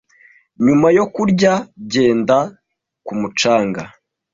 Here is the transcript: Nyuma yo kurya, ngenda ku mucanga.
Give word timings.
Nyuma 0.65 0.87
yo 0.97 1.05
kurya, 1.13 1.53
ngenda 1.83 2.37
ku 3.05 3.13
mucanga. 3.19 3.83